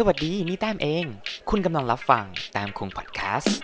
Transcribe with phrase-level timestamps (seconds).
[0.00, 1.04] สวัสดีนี่แต้มเอง
[1.50, 3.56] คุณกำลังรับฟังแต้มคงพอดแคสต์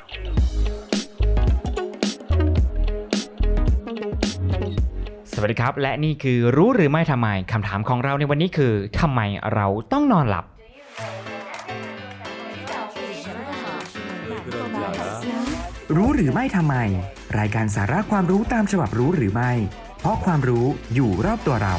[5.32, 9.20] สวัสดีครับ และนี่คือรู้หรือไม่ทำไมคำถามของเราในวันนี้คือทำไม
[9.54, 10.44] เราต้องนอนหลับ
[15.96, 16.76] รู้หรือไม่ทำไม
[17.38, 19.52] รายการสาระความรู้ตามฉบับรู้หรือไม่
[20.00, 21.76] เพราะความรู้อยู่รอบตัวเรา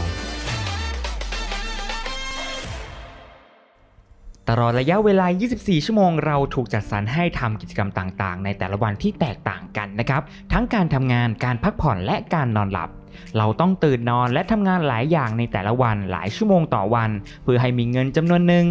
[4.59, 5.27] ลอดระยะเวลา
[5.57, 10.21] 24 ชั่วโมง เราถูกจัดสรรให้ทำกิจกรรมต่างๆ ในแต่ละวันที่แตกต่างกันนะครับ
[10.53, 12.89] ทั้งการทำงาน การพักผ่อน และการนอนหลับ
[13.37, 17.09] เราต้องตื่นนอนและทำงานหลายอย่างในแต่ละวันหลายชั่วโมงต่อวัน
[17.43, 18.65] เพื่อให้มีเงินจำนวนหนึ่ง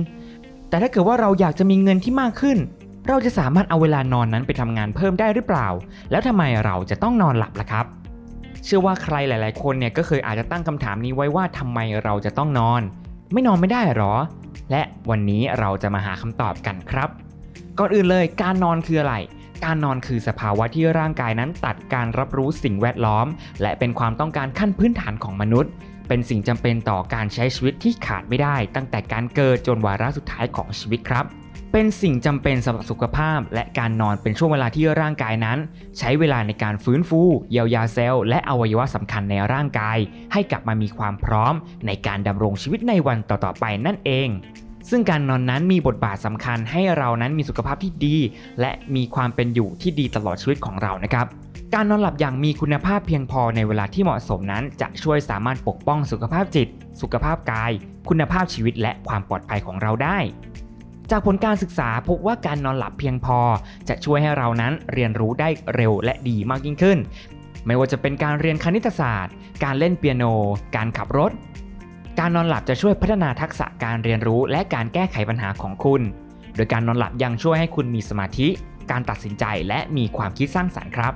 [0.69, 2.59] แต่ถ้าเกิดว่าเราอยากจะมีเงินที่มากขึ้น
[3.09, 5.69] เราจะสามารถเอาเวลานอนนั้นไปทำงานเพิ่มได้หรือเปล่า
[6.11, 7.87] แล้วทำไมเราจะต้องนอนหลับล่ะครับ
[8.65, 12.83] เชื่อว่าใครหลาย ๆ คนเนี่ยก็เคยอาจจะตั้งคำถามนี้ไว้ว่าทำไมเราจะต้องนอน
[13.33, 14.15] ไม่นอนไม่ได้หรอ
[14.71, 17.09] และวันนี้เราจะมาหาคำตอบกันครับ
[17.79, 19.15] ก่อนอื่นเลยการนอนคืออะไร
[19.65, 23.27] การนอนคือสภาวะที่ร่างกายนั้นตัดการรับรู้สิ่งแวดล้อม
[23.63, 25.71] และเป็นความต้องการขั้นพื้นฐานของมนุษย์
[26.09, 31.25] เป็นสิ่งจำเป็นต่อการใช้ชีวิตที่ขาดไม่ได้ ตั้งแต่การเกิดจนวาระสุดท้ายของชีวิตครับ
[31.77, 35.59] เป็นสิ่งจำเป็นสำหรับสุขภาพ และการนอนเป็นช่วงเวลาที่ร่างกายนั้น
[35.99, 39.99] ใช้เวลาในการฟื้นฟู เยียวยาเซลล์ และอวัยวะสำคัญในร่างกาย
[40.33, 41.55] ให้กลับมามีความพร้อม
[41.87, 44.29] ในการดำรงชีวิตในวันต่อๆไปนั่นเอง
[44.91, 48.17] ซึ่งการนอนนั้นมีบทบาทสำคัญให้เรานั้นมีสุขภาพที่ดี
[48.61, 51.27] และมีความเป็นอยู่ที่ดีตลอดชีวิตของเรานะครับ
[51.75, 56.69] การนอนหลับอย่างมีคุณภาพเพียงพอในเวลาที่เหมาะสมนั้น จะช่วยสามารถปกป้องสุขภาพจิต
[57.01, 57.73] สุขภาพกาย
[58.09, 60.19] คุณภาพชีวิตและความปลอดภัยของเราได้
[61.17, 63.39] จากผลการศึกษาพบว่าการนอนหลับเพียงพอ
[63.89, 66.99] จะช่วยให้เรานั้นเรียนรู้ได้เร็วและดีมากยิ่งขึ้น
[67.67, 69.35] ไม่ว่าจะเป็นการเรียนคณิตศาสตร์
[69.65, 70.25] การเล่นเปียโน
[70.77, 71.33] การขับรถ
[72.19, 76.03] การนอนหลับจะช่วยพัฒนาทักษะการเรียนรู้และการแก้ไขปัญหาของคุณ
[76.57, 78.49] โดยการนอนหลับยังช่วยให้คุณมีสมาธิ
[78.91, 81.13] การตัดสินใจและมีความคิดสร้างสรรค์ครับ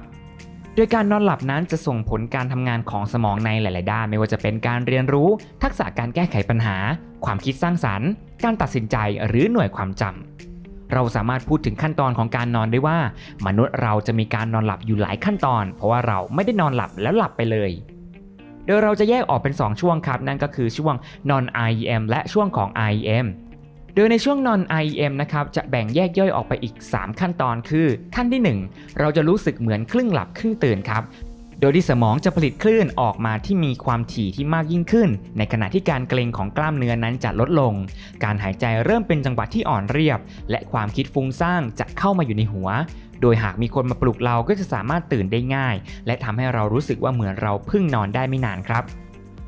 [0.79, 5.29] ดยการนอนหลับนั้นจะส่งผลการทำงานของสมองในหลาย ๆ ด้าน ไม่ว่าจะเป็นการเรียนรู้
[5.63, 6.77] ทักษะการแก้ไขปัญหา
[7.25, 8.11] ความคิดสร้างสรรค์
[8.45, 8.97] การตัดสินใจ
[9.27, 12.99] หรือหน่วยความจำเราสามารถพูดถึงขั้นตอนของการนอนได้ว่า
[13.47, 17.71] มนุษย์เราจะมีการนอนหลับอยู่หลายขั้นตอน เพราะว่าเราไม่ได้นอนหลับแล้วหลับไปเลย
[18.67, 20.95] โดยเราจะแยกออกเป็น 2 ช่วงครับ นั่นก็คือช่วง
[21.31, 23.27] non IEM และช่วงของ IEM
[23.99, 31.03] ดยในช่วง non IEM นะครับจะแบ่งแยกย่อยออกไปอีก 3 ขั้นตอนคือ ขั้นที่ 1 เราจะรู้สึกเหมือนครึ่งหลับครึ่งตื่นครับ
[31.61, 37.73] โดยที่สมองจะผลิตคลื่นออกมาที่มีความถี่ที่มากยิ่งขึ้น ในขณะที่การเกร็งของกล้ามเนื้อนั้นจะลดลง
[38.25, 40.19] การหายใจเริ่มเป็นจังหวะที่อ่อนเรียบ
[40.51, 42.69] และความคิดฟุ้งซ่านจะเข้ามาอยู่ในหัว
[43.21, 45.75] โดยหากมีคนมาปลุกเราก็จะสามารถตื่นได้ง่าย
[46.07, 48.85] และทำให้เรารู้สึกว่าเหมือนเราเพิ่งนอนได้ไม่นานครับ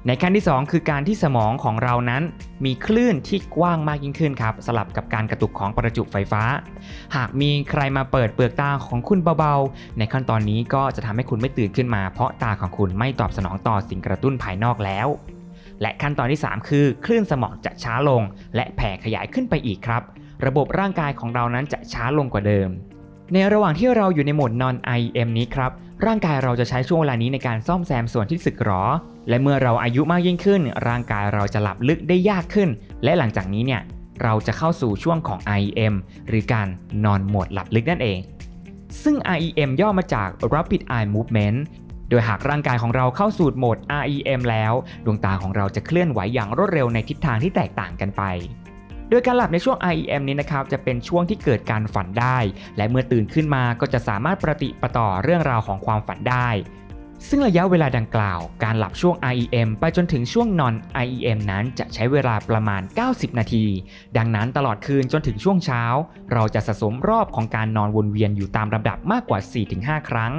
[0.07, 2.23] ในขั้นที่ 2 คือการที่สมองของเรานั้น
[2.65, 6.43] มีคลื่นที่กว้างมากยิ่งขึ้นครับ สลับกับการกระตุกของประจุไฟฟ้า
[7.17, 15.09] หากมีใครมาเปิดเปลือกตาของคุณเบาๆ ในขั้นตอนนี้ก็จะทำให้คุณไม่ตื่นขึ้นมา เพราะตาของคุณไม่ตอบสนองต่อสิ่งกระตุ้นภายนอกแล้ว
[15.81, 18.23] และขั้นตอนที่ 3 คือ คลื่นสมองจะช้าลง
[18.57, 20.03] และแผ่ขยายขึ้นไปอีกครับ
[20.47, 22.71] ระบบร่างกายของเรานั้นจะช้าลงกว่าเดิม
[23.35, 25.71] ในระหว่างที่เราอยู่ในโหมด non IEM นี้ครับ
[26.07, 28.85] ร่างกายเราจะใช้ช่วงเวลานี้ในการซ่อมแซมส่วนที่สึกหรอ
[29.29, 32.69] และเมื่อเราอายุมากยิ่งขึ้น ร่างกายเราจะหลับลึกได้ยากขึ้น
[33.05, 33.81] และหลังจากนี้เนี่ย
[34.23, 35.95] เราจะเข้าสู่ช่วงของ IEM
[36.29, 36.69] หรือการ
[37.05, 38.19] นอนโหมดหลับลึกนั่นเอง
[39.03, 41.59] ซึ่ง REM ย่อมาจาก Rapid Eye Movement
[42.09, 44.73] โดยหากร่างกายของเราเข้าสู่โหมด REM แล้ว
[45.05, 48.23] ดวงตาของเราจะเคลื่อนไหวอย่างรวดเร็วในทิศทางที่แตกต่างกันไป
[49.11, 52.39] โดยการหลับในช่วง REM นี้นะครับจะเป็นช่วงที่เกิดการฝันได้
[52.77, 56.49] และเมื่อตื่นขึ้นมาก็จะสามารถประติประต่อเรื่องราวของความฝันได้
[57.29, 60.75] ซึ่งระยะเวลาดังกล่าว การหลับช่วง REM ไปจนถึงช่วง non
[61.07, 63.65] REM นั้นจะใช้เวลาประมาณ 90 นาที
[64.17, 65.83] ดังนั้นตลอดคืนจนถึงช่วงเช้า
[66.33, 69.39] เราจะสะสมรอบของการนอนวนเวียนอยู่ตามลำดับมากกว่า
[69.75, 70.33] 4-5 ครั้ง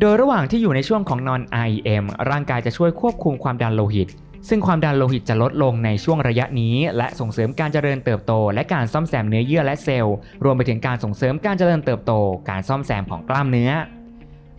[0.00, 4.08] โดยระหว่างที่อยู่ในช่วงของ non REM ร่างกายจะช่วยควบคุมความดันโลหิต
[4.48, 12.12] ซึ่งความดันโลหิตจะลดลงในช่วงระยะนี้ และส่งเสริมการเจริญเติบโต และการซ่อมแซมเนื้อเยื่อและเซลล์รวมไปถึงการส่งเสริมการเจริญเติบโต
[12.50, 13.70] การซ่อมแซมของกล้ามเนื้อ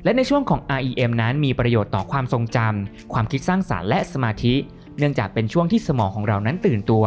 [0.03, 4.55] และในช่วงของ REM นั้นมีประโยชน์ต่อความทรงจำความคิดสร้างสารรค์และสมาธิ
[4.97, 7.05] เนื่องจากเป็นช่วงที่สมองของเรานั้นตื่นตัว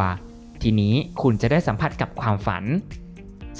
[0.62, 2.64] ทีนี้คุณจะได้สัมผัสกับความฝัน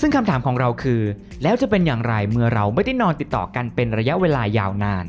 [0.01, 1.03] ซึ่งคำถามของเราคือ
[1.43, 5.05] แล้วจะเป็นอย่างไรเมื่อเราไม่ได้นอนติดต่อกันเป็นระยะเวลายาวนาน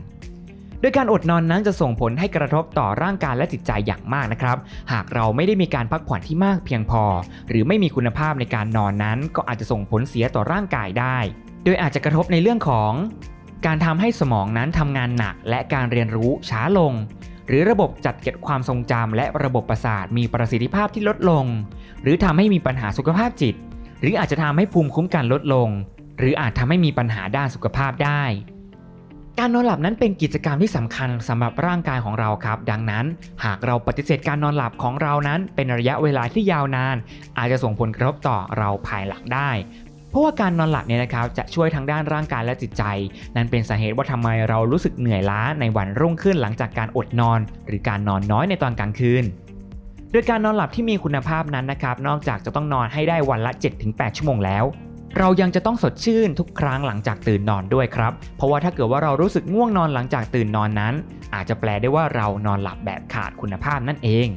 [0.84, 4.58] โดยการอดนอนนั้นจะส่งผลให้กระทบต่อร่างกายและจิตใจอย่างมากนะครับ
[4.92, 7.04] หากเราไม่ได้มีการพักผ่อนที่มากเพียงพอ
[7.50, 11.18] หรือไม่มีคุณภาพในการนอนนั้น ก็อาจจะส่งผลเสียต่อร่างกายได้
[11.66, 12.92] โดยอาจจะกระทบในเรื่องของ
[13.66, 16.94] การทำให้สมองนั้นทำงานหนัก และการเรียนรู้ช้าลง
[17.48, 21.46] หรือระบบจัดเก็บความทรงจำและระบบประสาทมีประสิทธิภาพที่ลดลง
[22.04, 23.56] หรือทำให้มีปัญหาสุขภาพจิต
[24.02, 25.70] หรืออาจจะทำให้ภูมิคุ้มกันลดลง
[26.20, 28.24] หรืออาจทำให้มีปัญหาด้านสุขภาพได้
[29.40, 33.06] การนอนหลับนั้นเป็นกิจกรรมที่สำคัญสำหรับร่างกายของเราครับ ดังนั้น
[33.46, 36.96] หากเราปฏิเสธการนอนหลับของเรานั้น เป็นระยะเวลาที่ยาวนาน
[37.38, 39.50] อาจจะส่งผลกระทบต่อเราภายหลังได้
[40.10, 42.84] เพราะว่าการนอนหลับเนี่ยนะครับจะช่วยทั้งด้านร่างกายและจิตใจ
[43.36, 49.24] นั่นเป็นสาเหตุว่าทำไมเรารู้สึกเหนื่อยล้าในวันรุ่งขึ้นหลังจากการอดนอน หรือการนอนน้อยในตอนกลางคืน
[50.12, 53.52] โดยการนอนหลับที่มีคุณภาพนั้นนะครับนอกจากจะต้องนอนให้ได้วันละ
[53.84, 54.64] 7-8 ชั่วโมงแล้ว
[55.20, 60.94] เรายังจะต้องสดชื่นทุกครั้งหลังจากตื่นนอนด้วยครับ เพราะว่าถ้าเกิดว่าเรารู้สึกง่วงนอนหลังจากตื่นนอนนั้น
[61.34, 64.28] อาจจะแปลได้ว่าเรานอนหลับแบบขาดคุณภาพนั่นเอง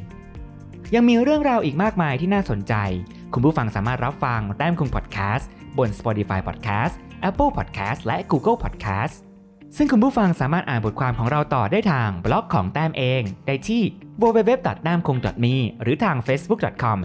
[0.94, 2.74] ยังมีเรื่องราวอีกมากมายที่น่าสนใจ
[3.32, 6.94] คุณผู้ฟังสามารถรับฟังแต้มคุงพอดแคสต์บน Spotify Podcast
[7.28, 9.25] Apple Podcast และ Google Podcast
[9.76, 13.82] ซึ่งคุณผู้ฟังสามารถอ่านบทความของเราต่อได้ทางบล็อกของแต้มเอง ได้ที่
[14.22, 16.98] w w w t a m k u n g m e หรือทาง facebook.com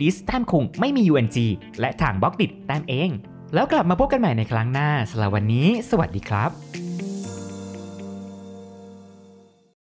[0.00, 1.38] d i s t a m k u n g ไม่มี ung
[1.80, 3.10] และทางบล็อกดิแต้มเอง
[3.54, 6.50] แล้วกลับมาพบกันใหม่ในครั้งหน้าสำหรับวันนี้ สวัสดีครับ